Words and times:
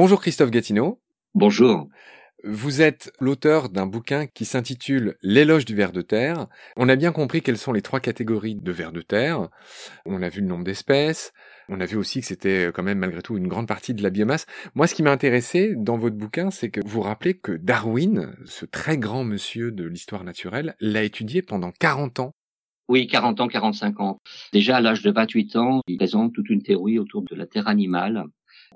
Bonjour 0.00 0.20
Christophe 0.20 0.52
Gatineau. 0.52 1.00
Bonjour. 1.34 1.88
Vous 2.44 2.82
êtes 2.82 3.10
l'auteur 3.18 3.68
d'un 3.68 3.86
bouquin 3.86 4.28
qui 4.28 4.44
s'intitule 4.44 5.16
L'éloge 5.22 5.64
du 5.64 5.74
ver 5.74 5.90
de 5.90 6.02
terre. 6.02 6.46
On 6.76 6.88
a 6.88 6.94
bien 6.94 7.10
compris 7.10 7.42
quelles 7.42 7.58
sont 7.58 7.72
les 7.72 7.82
trois 7.82 7.98
catégories 7.98 8.54
de 8.54 8.70
vers 8.70 8.92
de 8.92 9.00
terre. 9.00 9.48
On 10.06 10.22
a 10.22 10.28
vu 10.28 10.40
le 10.40 10.46
nombre 10.46 10.62
d'espèces. 10.62 11.32
On 11.68 11.80
a 11.80 11.84
vu 11.84 11.96
aussi 11.96 12.20
que 12.20 12.28
c'était 12.28 12.70
quand 12.72 12.84
même 12.84 13.00
malgré 13.00 13.22
tout 13.22 13.36
une 13.36 13.48
grande 13.48 13.66
partie 13.66 13.92
de 13.92 14.04
la 14.04 14.10
biomasse. 14.10 14.46
Moi, 14.76 14.86
ce 14.86 14.94
qui 14.94 15.02
m'a 15.02 15.10
intéressé 15.10 15.74
dans 15.74 15.98
votre 15.98 16.14
bouquin, 16.14 16.52
c'est 16.52 16.70
que 16.70 16.80
vous 16.86 17.00
rappelez 17.00 17.34
que 17.34 17.50
Darwin, 17.50 18.36
ce 18.44 18.66
très 18.66 18.98
grand 18.98 19.24
monsieur 19.24 19.72
de 19.72 19.82
l'histoire 19.82 20.22
naturelle, 20.22 20.76
l'a 20.78 21.02
étudié 21.02 21.42
pendant 21.42 21.72
40 21.72 22.20
ans. 22.20 22.34
Oui, 22.88 23.08
40 23.08 23.40
ans, 23.40 23.48
45 23.48 23.98
ans. 23.98 24.20
Déjà 24.52 24.76
à 24.76 24.80
l'âge 24.80 25.02
de 25.02 25.10
28 25.10 25.56
ans, 25.56 25.80
il 25.88 25.96
présente 25.96 26.34
toute 26.34 26.50
une 26.50 26.62
théorie 26.62 27.00
autour 27.00 27.22
de 27.22 27.34
la 27.34 27.46
terre 27.46 27.66
animale. 27.66 28.26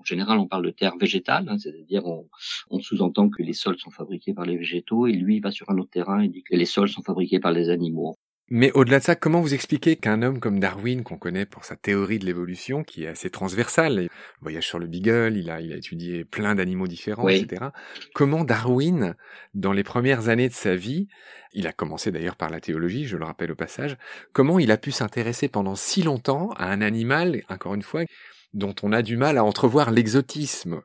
En 0.02 0.04
général, 0.04 0.38
on 0.38 0.48
parle 0.48 0.66
de 0.66 0.70
terre 0.70 0.96
végétale, 0.98 1.48
hein, 1.48 1.58
c'est-à-dire 1.58 2.04
on, 2.06 2.28
on 2.70 2.80
sous-entend 2.80 3.30
que 3.30 3.40
les 3.40 3.52
sols 3.52 3.78
sont 3.78 3.92
fabriqués 3.92 4.34
par 4.34 4.44
les 4.44 4.56
végétaux, 4.56 5.06
et 5.06 5.12
lui 5.12 5.36
il 5.36 5.40
va 5.40 5.52
sur 5.52 5.70
un 5.70 5.78
autre 5.78 5.90
terrain 5.90 6.20
et 6.20 6.28
dit 6.28 6.42
que 6.42 6.56
les 6.56 6.64
sols 6.64 6.88
sont 6.88 7.02
fabriqués 7.02 7.38
par 7.38 7.52
les 7.52 7.70
animaux. 7.70 8.16
Mais 8.50 8.72
au-delà 8.72 8.98
de 8.98 9.04
ça, 9.04 9.14
comment 9.14 9.40
vous 9.40 9.54
expliquez 9.54 9.94
qu'un 9.94 10.22
homme 10.22 10.40
comme 10.40 10.58
Darwin, 10.58 11.04
qu'on 11.04 11.16
connaît 11.16 11.46
pour 11.46 11.64
sa 11.64 11.76
théorie 11.76 12.18
de 12.18 12.26
l'évolution, 12.26 12.82
qui 12.82 13.04
est 13.04 13.06
assez 13.06 13.30
transversale, 13.30 14.08
voyage 14.40 14.66
sur 14.66 14.80
le 14.80 14.88
Beagle, 14.88 15.36
il 15.36 15.50
a, 15.50 15.60
il 15.60 15.72
a 15.72 15.76
étudié 15.76 16.24
plein 16.24 16.56
d'animaux 16.56 16.88
différents, 16.88 17.28
etc. 17.28 17.66
Comment 18.12 18.44
Darwin, 18.44 19.14
dans 19.54 19.72
les 19.72 19.84
premières 19.84 20.28
années 20.28 20.48
de 20.48 20.54
sa 20.54 20.74
vie, 20.74 21.06
il 21.54 21.66
a 21.66 21.72
commencé 21.72 22.10
d'ailleurs 22.10 22.36
par 22.36 22.50
la 22.50 22.60
théologie, 22.60 23.06
je 23.06 23.16
le 23.16 23.24
rappelle 23.24 23.52
au 23.52 23.56
passage, 23.56 23.96
comment 24.32 24.58
il 24.58 24.70
a 24.72 24.76
pu 24.76 24.90
s'intéresser 24.90 25.48
pendant 25.48 25.76
si 25.76 26.02
longtemps 26.02 26.50
à 26.58 26.66
un 26.66 26.80
animal, 26.82 27.42
encore 27.48 27.74
une 27.74 27.82
fois, 27.82 28.02
dont 28.52 28.74
on 28.82 28.92
a 28.92 29.02
du 29.02 29.16
mal 29.16 29.38
à 29.38 29.44
entrevoir 29.44 29.90
l'exotisme 29.90 30.82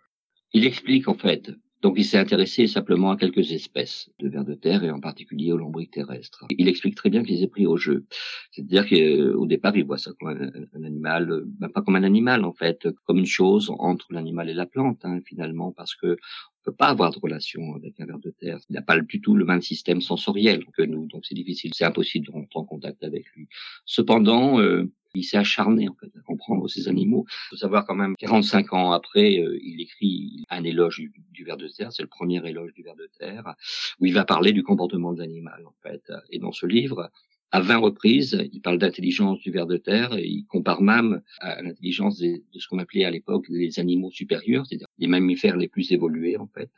Il 0.54 0.66
explique 0.66 1.08
en 1.08 1.16
fait 1.16 1.52
donc 1.82 1.96
il 1.98 2.06
s'est 2.06 2.18
intéressé 2.18 2.66
simplement 2.66 3.12
à 3.12 3.18
quelques 3.18 3.52
espèces 3.52 4.10
de 4.20 4.30
vers 4.30 4.44
de 4.44 4.56
terre 4.56 4.84
et 4.84 4.90
en 4.90 5.00
particulier 5.00 5.52
aux 5.52 5.58
lombriques 5.58 5.92
terrestres. 5.92 6.46
Il 6.58 6.68
explique 6.68 6.96
très 6.96 7.10
bien 7.10 7.24
qu'il 7.24 7.36
les 7.36 7.44
a 7.44 7.48
pris 7.48 7.68
au 7.68 7.78
jeu. 7.78 8.06
C'est-à-dire 8.52 8.88
qu'au 8.88 9.46
départ, 9.46 9.78
il 9.78 9.86
voit 9.86 10.00
ça 10.00 10.12
comme 10.20 10.30
un, 10.30 10.84
animal, 10.84 11.44
ben 11.46 11.70
pas 11.70 11.84
comme 11.84 11.96
un 11.96 12.04
animal 12.04 12.46
en 12.46 12.54
fait, 12.54 12.88
comme 13.06 13.20
une 13.20 13.28
chose 13.28 13.72
entre 13.78 14.12
l'animal 14.12 14.50
et 14.50 14.56
la 14.56 14.66
plante 14.66 15.06
hein, 15.06 15.20
finalement, 15.24 15.72
parce 15.72 15.96
que 15.96 16.18
on 16.18 16.72
peut 16.72 16.76
pas 16.76 16.88
avoir 16.88 17.12
de 17.12 17.20
relation 17.20 17.76
avec 17.76 18.00
un 18.00 18.06
ver 18.06 18.20
de 18.20 18.32
terre. 18.32 18.60
Il 18.70 18.74
n'a 18.74 18.82
pas 18.82 19.00
du 19.00 19.22
tout 19.22 19.36
le 19.36 19.46
même 19.46 19.62
système 19.62 20.02
sensoriel 20.02 20.66
que 20.76 20.82
nous, 20.82 21.06
donc 21.06 21.26
c'est 21.26 21.36
difficile, 21.36 21.74
c'est 21.74 21.86
impossible 21.86 22.26
de 22.26 22.32
rentrer 22.32 22.60
en 22.60 22.66
contact 22.66 23.04
avec 23.04 23.26
lui. 23.36 23.48
Cependant, 23.86 24.60
euh, 24.60 24.92
il 25.14 25.24
s'est 25.24 25.38
acharné 25.38 25.88
en 25.88 25.94
fait 25.94 26.12
comprendre 26.38 26.70
ces 26.70 26.88
animaux. 26.88 27.26
Il 27.28 27.50
faut 27.50 27.58
savoir 27.58 27.86
quand 27.86 27.96
même 27.96 28.16
45 28.18 28.74
ans 28.74 28.92
après, 28.92 29.40
euh, 29.40 29.58
il 29.62 29.82
écrit 29.82 30.46
un 30.50 30.64
éloge 30.64 30.98
du, 30.98 31.12
du 31.32 31.44
ver 31.44 31.58
de 31.58 31.68
terre, 31.68 31.92
c'est 31.92 32.04
le 32.04 32.08
premier 32.08 32.46
éloge 32.48 32.74
du 32.74 32.84
ver 32.84 32.96
de 32.96 33.10
terre, 33.18 33.56
où 34.00 34.06
il 34.06 34.14
va 34.14 34.24
parler 34.24 34.54
du 34.54 34.64
comportement 34.64 35.14
de 35.14 35.20
l'animal 35.20 35.66
en 35.66 35.74
fait. 35.82 36.04
Et 36.30 36.40
dans 36.40 36.52
ce 36.52 36.66
livre, 36.66 37.10
à 37.52 37.62
20 37.62 37.78
reprises, 37.78 38.46
il 38.52 38.62
parle 38.62 38.78
d'intelligence 38.78 39.40
du 39.40 39.52
ver 39.52 39.66
de 39.68 39.78
terre 39.78 40.14
et 40.18 40.28
il 40.28 40.46
compare 40.46 40.82
même 40.82 41.22
à 41.40 41.62
l'intelligence 41.62 42.18
de, 42.20 42.42
ce 42.54 42.68
qu'on 42.68 42.80
appelait 42.80 43.06
à 43.06 43.12
l'époque 43.12 43.46
les 43.48 43.80
animaux 43.80 44.12
supérieurs, 44.12 44.66
c'est-à-dire 44.66 44.88
les 44.98 45.08
mammifères 45.08 45.56
les 45.56 45.70
plus 45.70 45.92
évolués 45.92 46.38
en 46.38 46.48
fait. 46.48 46.72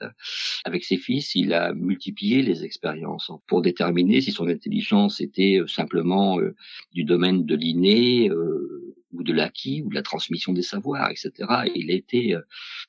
Avec 0.66 0.84
ses 0.84 0.98
fils, 0.98 1.34
il 1.34 1.54
a 1.54 1.74
multiplié 1.74 2.44
les 2.44 2.64
expériences 2.64 3.32
pour 3.48 3.62
déterminer 3.62 4.22
si 4.22 4.32
son 4.32 4.48
intelligence 4.48 5.22
était 5.22 5.60
euh, 5.60 5.68
simplement 5.68 6.40
euh, 6.40 6.56
du 6.94 7.04
domaine 7.04 7.46
de 7.46 7.56
l'inné 7.56 8.30
euh, 8.30 8.89
ou 9.12 9.24
de 9.24 9.34
l'acquis 9.34 9.82
ou 9.82 9.90
de 9.90 9.96
la 9.96 10.02
transmission 10.02 10.54
des 10.54 10.62
savoirs, 10.62 11.10
etc. 11.10 11.32
Et 11.66 11.80
il 11.80 11.92
a 11.92 11.94
été 11.94 12.36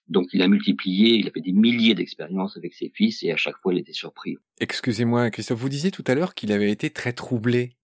donc 0.09 0.29
il 0.33 0.43
a 0.43 0.49
multiplié, 0.49 1.15
il 1.15 1.29
a 1.29 1.31
fait 1.31 1.41
des 1.41 1.53
milliers 1.53 1.95
d'expériences 1.95 2.57
avec 2.57 2.75
ses 2.75 2.91
fils 2.95 3.23
et 3.23 3.33
à 3.33 3.37
chaque 3.37 3.57
fois 3.63 3.73
il 3.73 3.81
était 3.81 3.93
surpris. 3.93 4.37
Excusez-moi 4.61 5.31
Christophe, 5.31 5.59
vous 5.59 5.69
disiez 5.69 5.91
tout 5.91 6.05
à 6.07 6.15
l'heure 6.15 6.35
qu'il 6.35 6.53
avait 6.53 6.71
été 6.71 6.91
très 6.91 7.13
troublé 7.13 7.77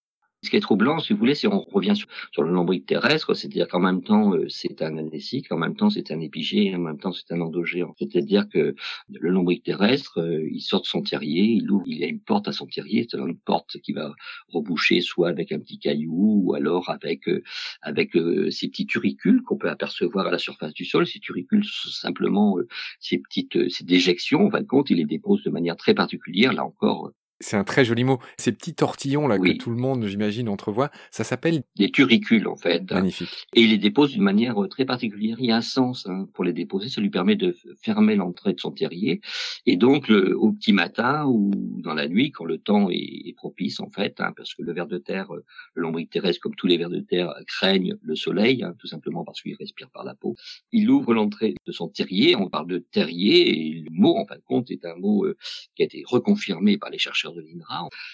ce 0.42 0.50
qui 0.50 0.56
est 0.56 0.60
troublant, 0.60 0.98
si 0.98 1.12
vous 1.12 1.18
voulez, 1.18 1.34
c'est 1.34 1.48
on 1.48 1.60
revient 1.60 1.94
sur, 1.96 2.42
le 2.42 2.50
lombric 2.52 2.86
terrestre, 2.86 3.34
c'est-à-dire 3.34 3.68
qu'en 3.68 3.80
même 3.80 4.02
temps 4.02 4.34
euh, 4.34 4.46
c'est 4.48 4.82
un 4.82 4.96
anécique, 4.98 5.50
en 5.50 5.56
même 5.56 5.74
temps 5.74 5.90
c'est 5.90 6.10
un 6.10 6.20
épigé, 6.20 6.74
en 6.74 6.78
même 6.78 6.98
temps 6.98 7.12
c'est 7.12 7.32
un 7.32 7.40
endogéant. 7.40 7.94
C'est-à-dire 7.98 8.48
que 8.48 8.74
le 9.08 9.30
lombric 9.30 9.64
terrestre, 9.64 10.20
euh, 10.20 10.46
il 10.50 10.60
sort 10.60 10.82
de 10.82 10.86
son 10.86 11.02
terrier, 11.02 11.44
il 11.44 11.70
ouvre, 11.70 11.84
il 11.88 12.04
a 12.04 12.06
une 12.06 12.20
porte 12.20 12.48
à 12.48 12.52
son 12.52 12.66
terrier, 12.66 13.06
c'est 13.10 13.18
une 13.18 13.38
porte 13.38 13.78
qui 13.80 13.92
va 13.92 14.14
reboucher 14.48 15.00
soit 15.00 15.28
avec 15.28 15.52
un 15.52 15.58
petit 15.58 15.78
caillou 15.78 16.42
ou 16.44 16.54
alors 16.54 16.90
avec 16.90 17.28
euh, 17.28 17.42
avec 17.82 18.12
ces 18.50 18.68
petits 18.68 18.86
turicules 18.86 19.42
qu'on 19.42 19.56
peut 19.56 19.70
apercevoir 19.70 20.26
à 20.26 20.30
la 20.30 20.38
surface 20.38 20.74
du 20.74 20.84
sol. 20.84 21.06
Ces 21.06 21.18
turicules 21.18 21.64
sont 21.64 21.90
simplement 21.90 22.56
ces 23.00 23.18
petites 23.18 23.70
ces 23.70 23.84
déjections. 23.84 24.46
En 24.46 24.50
fin 24.50 24.60
de 24.60 24.66
compte, 24.66 24.90
il 24.90 24.98
les 24.98 25.04
dépose 25.04 25.42
de 25.42 25.50
manière 25.50 25.76
très 25.76 25.94
particulière. 25.94 26.52
Là 26.52 26.64
encore, 26.64 27.10
c'est 27.40 27.56
un 27.56 27.64
très 27.64 27.84
joli 27.84 28.04
mot. 28.04 28.18
Ces 28.38 28.52
petits 28.52 28.74
tortillons 28.74 29.28
là 29.28 29.38
que 29.38 29.56
tout 29.56 29.70
le 29.70 29.76
monde, 29.76 30.06
j'imagine, 30.06 30.48
entrevoit, 30.48 30.90
ça 31.10 31.24
s'appelle 31.24 31.62
des 31.76 31.90
turicules 31.90 32.48
en 32.48 32.56
fait. 32.56 32.90
Magnifique. 32.90 33.46
Et 33.54 33.62
il 33.62 33.70
les 33.70 33.78
dépose 33.78 34.12
d'une 34.12 34.22
manière 34.22 34.62
euh, 34.62 34.68
très 34.68 34.84
particulière. 34.84 35.36
Il 35.40 35.46
y 35.46 35.52
a 35.52 35.56
un 35.56 35.62
sens 35.62 36.06
hein, 36.06 36.28
pour 36.34 36.44
les 36.44 36.52
déposer. 36.52 36.88
Ça 36.88 37.00
lui 37.00 37.10
permet 37.10 37.36
de 37.36 37.54
fermer 37.82 38.16
l'entrée 38.16 38.52
de 38.52 38.60
son 38.60 38.70
terrier. 38.70 39.20
Et 39.66 39.76
donc 39.76 40.10
au 40.10 40.52
petit 40.52 40.72
matin 40.72 41.24
ou 41.26 41.50
dans 41.82 41.94
la 41.94 42.08
nuit, 42.08 42.30
quand 42.30 42.44
le 42.44 42.58
temps 42.58 42.88
est, 42.90 43.34
propice 43.36 43.80
en 43.80 43.90
fait, 43.90 44.20
hein, 44.20 44.32
parce 44.36 44.54
que 44.54 44.62
le 44.62 44.72
ver 44.72 44.86
de 44.86 44.98
terre, 44.98 45.34
euh, 45.34 45.44
le 45.74 45.82
lombric 45.82 46.10
terrestre, 46.10 46.40
comme 46.40 46.54
tous 46.54 46.66
les 46.66 46.78
vers 46.78 46.88
de 46.88 47.00
terre, 47.00 47.34
craignent 47.46 47.96
le 48.02 48.16
soleil, 48.16 48.62
hein, 48.62 48.74
tout 48.78 48.86
simplement 48.86 49.24
parce 49.24 49.42
qu'il 49.42 49.54
respire 49.54 49.90
par 49.90 50.04
la 50.04 50.14
peau. 50.14 50.36
Il 50.72 50.90
ouvre 50.90 51.12
l'entrée 51.12 51.54
de 51.66 51.72
son 51.72 51.88
terrier. 51.88 52.34
On 52.36 52.48
parle 52.48 52.66
de 52.66 52.78
terrier 52.78 53.50
et 53.50 53.72
le 53.80 53.90
mot, 53.90 54.16
en 54.16 54.26
fin 54.26 54.36
de 54.36 54.42
compte, 54.42 54.70
est 54.70 54.84
un 54.84 54.96
mot 54.96 55.26
euh, 55.26 55.36
qui 55.74 55.82
a 55.82 55.84
été 55.84 56.02
reconfirmé 56.06 56.78
par 56.78 56.90
les 56.90 56.98
chercheurs 56.98 57.25
de 57.34 57.42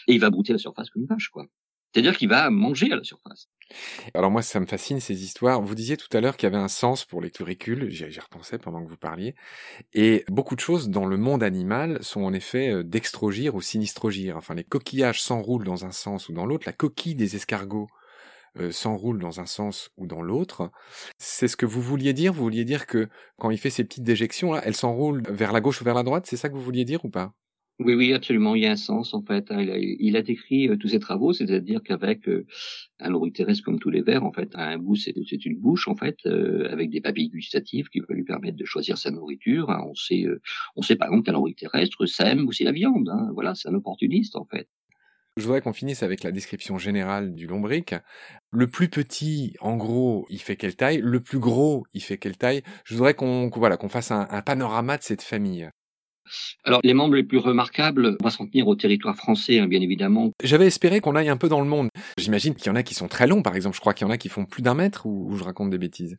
et 0.08 0.12
il 0.12 0.20
va 0.20 0.30
brouter 0.30 0.52
la 0.52 0.58
surface 0.58 0.90
comme 0.90 1.02
une 1.02 1.08
vache, 1.08 1.28
quoi. 1.28 1.46
C'est-à-dire 1.92 2.16
qu'il 2.16 2.28
va 2.28 2.48
manger 2.48 2.90
à 2.90 2.96
la 2.96 3.04
surface. 3.04 3.48
Alors 4.14 4.30
moi, 4.30 4.42
ça 4.42 4.60
me 4.60 4.66
fascine 4.66 4.98
ces 5.00 5.24
histoires. 5.24 5.60
Vous 5.60 5.74
disiez 5.74 5.96
tout 5.96 6.08
à 6.16 6.20
l'heure 6.20 6.36
qu'il 6.36 6.46
y 6.46 6.52
avait 6.52 6.62
un 6.62 6.68
sens 6.68 7.04
pour 7.04 7.20
les 7.20 7.30
turicules. 7.30 7.90
J'y 7.90 8.20
repensais 8.20 8.58
pendant 8.58 8.82
que 8.82 8.88
vous 8.88 8.96
parliez. 8.96 9.34
Et 9.92 10.24
beaucoup 10.28 10.54
de 10.54 10.60
choses 10.60 10.88
dans 10.88 11.04
le 11.04 11.18
monde 11.18 11.42
animal 11.42 12.02
sont 12.02 12.22
en 12.22 12.32
effet 12.32 12.70
euh, 12.70 12.82
dextrogir 12.82 13.54
ou 13.54 13.60
sinistrogir. 13.60 14.36
Enfin, 14.36 14.54
les 14.54 14.64
coquillages 14.64 15.20
s'enroulent 15.20 15.64
dans 15.64 15.84
un 15.84 15.92
sens 15.92 16.28
ou 16.28 16.32
dans 16.32 16.46
l'autre. 16.46 16.64
La 16.66 16.72
coquille 16.72 17.14
des 17.14 17.36
escargots 17.36 17.88
euh, 18.58 18.70
s'enroule 18.70 19.18
dans 19.18 19.40
un 19.40 19.46
sens 19.46 19.90
ou 19.98 20.06
dans 20.06 20.22
l'autre. 20.22 20.70
C'est 21.18 21.48
ce 21.48 21.56
que 21.58 21.66
vous 21.66 21.82
vouliez 21.82 22.14
dire? 22.14 22.32
Vous 22.32 22.42
vouliez 22.42 22.64
dire 22.64 22.86
que 22.86 23.08
quand 23.38 23.50
il 23.50 23.58
fait 23.58 23.70
ces 23.70 23.84
petites 23.84 24.04
déjections, 24.04 24.52
là, 24.52 24.62
elles 24.64 24.76
s'enroulent 24.76 25.22
vers 25.28 25.52
la 25.52 25.60
gauche 25.60 25.82
ou 25.82 25.84
vers 25.84 25.94
la 25.94 26.02
droite? 26.02 26.26
C'est 26.26 26.38
ça 26.38 26.48
que 26.48 26.54
vous 26.54 26.62
vouliez 26.62 26.86
dire 26.86 27.04
ou 27.04 27.10
pas? 27.10 27.34
Oui, 27.78 27.94
oui, 27.94 28.12
absolument. 28.12 28.54
Il 28.54 28.62
y 28.62 28.66
a 28.66 28.72
un 28.72 28.76
sens 28.76 29.14
en 29.14 29.22
fait. 29.22 29.50
Hein. 29.50 29.60
Il 29.62 29.70
a, 29.70 29.78
il 29.78 30.22
décrit 30.22 30.68
euh, 30.68 30.76
tous 30.76 30.88
ses 30.88 31.00
travaux, 31.00 31.32
c'est-à-dire 31.32 31.82
qu'avec 31.82 32.28
euh, 32.28 32.46
un 33.00 33.10
lombric 33.10 33.34
terrestre 33.34 33.64
comme 33.64 33.78
tous 33.78 33.90
les 33.90 34.02
vers, 34.02 34.24
en 34.24 34.32
fait, 34.32 34.50
un 34.54 34.78
bout 34.78 34.94
c'est 34.94 35.44
une 35.46 35.58
bouche 35.58 35.88
en 35.88 35.96
fait, 35.96 36.18
euh, 36.26 36.70
avec 36.70 36.90
des 36.90 37.00
papilles 37.00 37.30
gustatives 37.30 37.88
qui 37.88 38.00
peuvent 38.00 38.16
lui 38.16 38.24
permettre 38.24 38.56
de 38.56 38.64
choisir 38.64 38.98
sa 38.98 39.10
nourriture. 39.10 39.70
Hein. 39.70 39.82
On 39.88 39.94
sait, 39.94 40.26
on 40.76 40.82
sait 40.82 40.96
par 40.96 41.08
exemple 41.08 41.24
qu'un 41.24 41.32
lombric 41.32 41.58
terrestre 41.58 42.06
sème 42.06 42.46
aussi 42.46 42.62
la 42.62 42.72
viande. 42.72 43.08
Hein. 43.08 43.30
Voilà, 43.34 43.54
c'est 43.54 43.68
un 43.68 43.74
opportuniste 43.74 44.36
en 44.36 44.44
fait. 44.44 44.68
Je 45.38 45.44
voudrais 45.44 45.62
qu'on 45.62 45.72
finisse 45.72 46.02
avec 46.02 46.22
la 46.24 46.30
description 46.30 46.76
générale 46.76 47.34
du 47.34 47.46
lombric. 47.46 47.94
Le 48.50 48.66
plus 48.66 48.90
petit, 48.90 49.54
en 49.60 49.78
gros, 49.78 50.26
il 50.28 50.42
fait 50.42 50.56
quelle 50.56 50.76
taille? 50.76 51.00
Le 51.02 51.20
plus 51.20 51.38
gros, 51.38 51.86
il 51.94 52.02
fait 52.02 52.18
quelle 52.18 52.36
taille? 52.36 52.62
Je 52.84 52.94
voudrais 52.94 53.14
qu'on 53.14 53.48
voilà 53.48 53.78
qu'on 53.78 53.88
fasse 53.88 54.10
un 54.10 54.42
panorama 54.42 54.98
de 54.98 55.02
cette 55.02 55.22
famille. 55.22 55.70
Alors, 56.64 56.80
les 56.84 56.94
membres 56.94 57.14
les 57.14 57.22
plus 57.22 57.38
remarquables, 57.38 58.16
on 58.20 58.24
va 58.24 58.30
s'en 58.30 58.46
tenir 58.46 58.66
au 58.68 58.74
territoire 58.74 59.16
français, 59.16 59.58
hein, 59.58 59.66
bien 59.66 59.80
évidemment. 59.80 60.32
J'avais 60.42 60.66
espéré 60.66 61.00
qu'on 61.00 61.16
aille 61.16 61.28
un 61.28 61.36
peu 61.36 61.48
dans 61.48 61.60
le 61.60 61.66
monde. 61.66 61.88
J'imagine 62.18 62.54
qu'il 62.54 62.66
y 62.66 62.70
en 62.70 62.76
a 62.76 62.82
qui 62.82 62.94
sont 62.94 63.08
très 63.08 63.26
longs, 63.26 63.42
par 63.42 63.56
exemple. 63.56 63.76
Je 63.76 63.80
crois 63.80 63.94
qu'il 63.94 64.06
y 64.06 64.10
en 64.10 64.12
a 64.12 64.18
qui 64.18 64.28
font 64.28 64.44
plus 64.44 64.62
d'un 64.62 64.74
mètre, 64.74 65.06
ou 65.06 65.36
je 65.36 65.44
raconte 65.44 65.70
des 65.70 65.78
bêtises? 65.78 66.16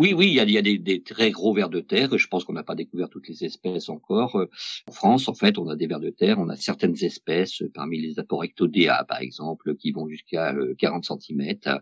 Oui, 0.00 0.14
oui, 0.14 0.28
il 0.28 0.32
y 0.32 0.40
a, 0.40 0.44
il 0.44 0.62
des, 0.62 0.78
des, 0.78 1.02
très 1.02 1.30
gros 1.30 1.52
vers 1.52 1.68
de 1.68 1.80
terre. 1.80 2.16
Je 2.16 2.26
pense 2.26 2.44
qu'on 2.44 2.54
n'a 2.54 2.62
pas 2.62 2.74
découvert 2.74 3.10
toutes 3.10 3.28
les 3.28 3.44
espèces 3.44 3.90
encore. 3.90 4.46
En 4.88 4.92
France, 4.92 5.28
en 5.28 5.34
fait, 5.34 5.58
on 5.58 5.68
a 5.68 5.76
des 5.76 5.86
vers 5.86 6.00
de 6.00 6.08
terre. 6.08 6.38
On 6.38 6.48
a 6.48 6.56
certaines 6.56 6.96
espèces, 7.04 7.62
parmi 7.74 8.00
les 8.00 8.18
Aporectodea, 8.18 9.04
par 9.04 9.20
exemple, 9.20 9.76
qui 9.76 9.92
vont 9.92 10.08
jusqu'à 10.08 10.54
40 10.78 11.04
euh, 11.10 11.16
cm 11.18 11.80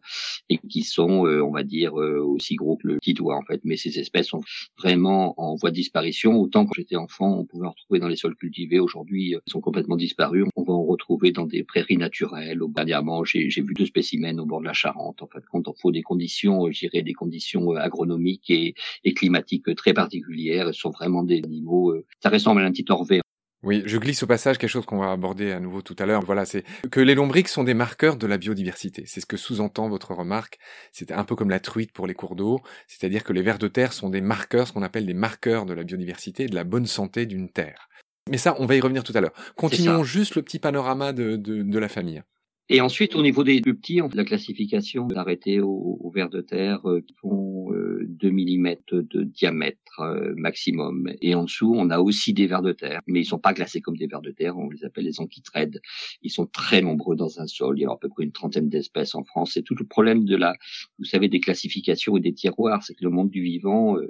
et 0.49 0.59
qui 0.69 0.83
sont, 0.83 1.29
euh, 1.29 1.45
on 1.45 1.53
va 1.53 1.63
dire, 1.63 1.97
euh, 2.01 2.19
aussi 2.19 2.57
gros 2.57 2.77
que 2.77 2.89
le 2.89 2.97
petit 2.97 3.15
doigt, 3.15 3.37
en 3.37 3.43
fait. 3.43 3.61
Mais 3.63 3.77
ces 3.77 4.01
espèces 4.01 4.27
sont 4.27 4.43
vraiment 4.77 5.41
en 5.41 5.55
voie 5.55 5.71
de 5.71 5.77
disparition. 5.77 6.41
Autant 6.41 6.67
quand 6.67 6.75
j'étais 6.75 6.97
enfant, 6.97 7.39
on 7.39 7.45
pouvait 7.45 7.69
en 7.69 7.71
retrouver 7.71 8.01
dans 8.01 8.09
les 8.09 8.17
sols 8.17 8.35
cultivés. 8.35 8.81
Aujourd'hui, 8.81 9.37
ils 9.47 9.53
sont 9.53 9.61
complètement 9.61 9.95
disparus. 9.95 10.45
On 10.57 10.65
va 10.65 10.73
en 10.73 10.85
retrouver 10.85 11.31
dans 11.31 11.47
des 11.47 11.63
prairies 11.63 11.99
naturelles. 11.99 12.59
Dernièrement, 12.75 13.23
j'ai 13.23 13.47
vu 13.49 13.75
deux 13.75 13.87
spécimens 13.87 14.39
au 14.39 14.45
bord 14.45 14.59
de 14.59 14.67
la 14.67 14.73
Charente. 14.73 15.23
En 15.23 15.29
fait, 15.29 15.45
quand 15.53 15.69
on 15.69 15.73
faut 15.73 15.93
des 15.93 16.03
conditions, 16.03 16.69
je 16.73 16.81
dirais, 16.81 17.03
des 17.03 17.13
conditions 17.13 17.71
agronomiques 17.77 18.08
et, 18.49 18.75
et 19.05 19.15
climatiques 19.15 19.75
très 19.77 19.93
particulières. 19.93 20.69
Ce 20.69 20.81
sont 20.81 20.91
vraiment 20.91 21.23
des 21.23 21.39
animaux. 21.39 21.91
Euh, 21.91 22.05
ça 22.23 22.31
ressemble 22.31 22.63
à 22.63 22.67
un 22.67 22.73
petit 22.73 22.85
orvet 22.89 23.21
Oui, 23.63 23.83
je 23.87 23.99
glisse 23.99 24.23
au 24.23 24.27
passage 24.27 24.59
quelque 24.59 24.71
chose 24.71 24.87
qu'on 24.87 24.99
va 24.99 25.11
aborder 25.11 25.53
à 25.53 25.61
nouveau 25.61 25.83
tout 25.83 25.97
à 25.99 26.07
l'heure. 26.07 26.23
Voilà, 26.23 26.45
c'est 26.45 26.65
que 26.91 27.01
les 27.01 27.15
lombriques 27.15 27.49
sont 27.49 27.65
des 27.65 27.75
marqueurs 27.75 28.17
de 28.17 28.27
la 28.27 28.39
biodiversité. 28.39 29.05
C'est 29.07 29.21
ce 29.21 29.27
que 29.27 29.37
sous-entend 29.37 29.89
votre 29.89 30.15
remarque. 30.15 30.59
C'est 30.93 31.13
un 31.13 31.25
peu 31.25 31.37
comme 31.37 31.51
la 31.51 31.61
truite 31.61 31.93
pour 31.93 32.07
les 32.07 32.15
cours 32.15 32.37
d'eau. 32.37 32.61
C'est-à-dire 32.87 33.25
que 33.25 33.33
les 33.33 33.43
vers 33.43 33.59
de 33.59 33.69
terre 33.69 33.93
sont 33.93 34.11
des 34.11 34.21
marqueurs, 34.21 34.69
ce 34.69 34.73
qu'on 34.73 34.83
appelle 34.83 35.07
des 35.07 35.15
marqueurs 35.15 35.67
de 35.67 35.75
la 35.75 35.85
biodiversité 35.85 36.45
et 36.45 36.49
de 36.49 36.55
la 36.55 36.65
bonne 36.65 36.87
santé 36.87 37.27
d'une 37.27 37.51
terre. 37.51 37.89
Mais 38.31 38.39
ça, 38.39 38.57
on 38.59 38.67
va 38.67 38.77
y 38.77 38.81
revenir 38.81 39.05
tout 39.05 39.13
à 39.15 39.21
l'heure. 39.21 39.33
Continuons 39.57 40.05
juste 40.05 40.35
le 40.35 40.43
petit 40.43 40.59
panorama 40.59 41.13
de, 41.13 41.37
de, 41.37 41.63
de 41.63 41.79
la 41.79 41.89
famille. 41.89 42.23
Et 42.71 42.83
ensuite, 42.83 43.17
au 43.17 43.23
niveau 43.23 43.45
des 43.45 43.63
plus 43.63 43.75
petits, 43.75 44.03
on 44.03 44.11
fait 44.11 44.17
la 44.17 44.25
classification 44.25 45.07
d'arrêter 45.07 45.61
aux, 45.61 46.13
vers 46.15 46.29
de 46.29 46.43
terre 46.43 46.87
euh, 46.87 47.01
qui 47.01 47.15
font 47.15 47.71
2 47.71 48.29
euh, 48.29 48.31
mm 48.31 48.77
de 48.91 49.23
diamètre 49.23 50.01
euh, 50.01 50.35
maximum. 50.37 51.11
Et 51.23 51.35
en 51.35 51.45
dessous, 51.45 51.75
on 51.75 51.89
a 51.89 51.99
aussi 51.99 52.35
des 52.35 52.47
vers 52.47 52.61
de 52.61 52.73
terre, 52.73 53.01
mais 53.07 53.21
ils 53.21 53.25
sont 53.25 53.39
pas 53.39 53.55
classés 53.55 53.81
comme 53.81 53.97
des 53.97 54.07
vers 54.07 54.21
de 54.21 54.33
terre, 54.33 54.59
on 54.59 54.69
les 54.69 54.85
appelle 54.85 55.05
les 55.05 55.19
amphitrèdes. 55.19 55.81
Ils 56.21 56.31
sont 56.31 56.47
très 56.47 56.83
nombreux 56.83 57.17
dans 57.17 57.41
un 57.41 57.47
sol, 57.47 57.79
il 57.79 57.83
y 57.83 57.87
a 57.87 57.91
à 57.91 57.97
peu 57.97 58.11
près 58.11 58.25
une 58.25 58.33
trentaine 58.33 58.69
d'espèces 58.69 59.15
en 59.15 59.25
France. 59.25 59.53
C'est 59.55 59.63
tout 59.63 59.77
le 59.79 59.87
problème 59.87 60.27
de 60.27 60.37
la, 60.37 60.55
vous 60.99 61.07
savez, 61.07 61.29
des 61.29 61.41
classifications 61.41 62.19
et 62.19 62.21
des 62.21 62.35
tiroirs, 62.35 62.83
c'est 62.83 62.95
que 62.95 63.05
le 63.05 63.11
monde 63.11 63.31
du 63.31 63.43
vivant, 63.43 63.95
bah, 63.95 64.03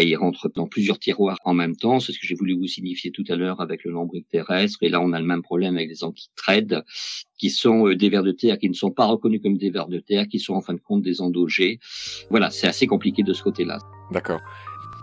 il 0.00 0.14
rentre 0.16 0.48
dans 0.54 0.66
plusieurs 0.66 0.98
tiroirs 0.98 1.36
en 1.44 1.54
même 1.54 1.76
temps. 1.76 2.00
C'est 2.00 2.12
ce 2.12 2.18
que 2.18 2.26
j'ai 2.26 2.34
voulu 2.34 2.54
vous 2.54 2.66
signifier 2.66 3.10
tout 3.10 3.24
à 3.28 3.36
l'heure 3.36 3.60
avec 3.60 3.84
le 3.84 3.90
lombric 3.90 4.28
terrestre. 4.28 4.78
Et 4.82 4.88
là, 4.88 5.00
on 5.00 5.12
a 5.12 5.20
le 5.20 5.26
même 5.26 5.42
problème 5.42 5.76
avec 5.76 5.88
les 5.88 6.04
amphitrèdes, 6.04 6.82
qui 7.36 7.50
sont 7.50 7.88
euh, 7.88 7.96
des 7.96 8.08
vers 8.08 8.22
de 8.22 8.32
terre 8.32 8.58
qui 8.58 8.68
ne 8.68 8.74
sont 8.74 8.90
pas 8.90 9.04
reconnus 9.04 9.40
comme 9.42 9.58
des 9.58 9.70
vers 9.70 9.88
de 9.88 9.98
terre, 9.98 10.28
qui 10.28 10.38
sont 10.38 10.54
en 10.54 10.60
fin 10.60 10.74
de 10.74 10.80
compte 10.80 11.02
des 11.02 11.20
endogés. 11.20 11.80
Voilà, 12.30 12.50
c'est 12.50 12.68
assez 12.68 12.86
compliqué 12.86 13.22
de 13.22 13.32
ce 13.32 13.42
côté-là. 13.42 13.78
D'accord. 14.12 14.40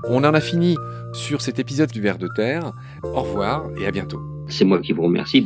On 0.07 0.23
en 0.23 0.33
a 0.33 0.39
fini 0.39 0.75
sur 1.13 1.41
cet 1.41 1.59
épisode 1.59 1.91
du 1.91 2.01
ver 2.01 2.17
de 2.17 2.29
terre. 2.33 2.71
Au 3.03 3.21
revoir 3.21 3.69
et 3.79 3.85
à 3.85 3.91
bientôt. 3.91 4.21
C'est 4.47 4.65
moi 4.65 4.79
qui 4.79 4.93
vous 4.93 5.03
remercie. 5.03 5.45